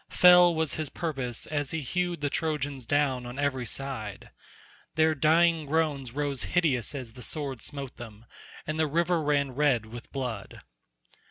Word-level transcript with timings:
Fell 0.09 0.55
was 0.55 0.73
his 0.73 0.89
purpose 0.89 1.45
as 1.45 1.69
he 1.69 1.81
hewed 1.81 2.21
the 2.21 2.29
Trojans 2.31 2.87
down 2.87 3.27
on 3.27 3.37
every 3.37 3.67
side. 3.67 4.31
Their 4.95 5.13
dying 5.13 5.67
groans 5.67 6.11
rose 6.11 6.45
hideous 6.45 6.95
as 6.95 7.13
the 7.13 7.21
sword 7.21 7.61
smote 7.61 7.97
them, 7.97 8.25
and 8.65 8.79
the 8.79 8.87
river 8.87 9.21
ran 9.21 9.51
red 9.51 9.85
with 9.85 10.11
blood. 10.11 10.61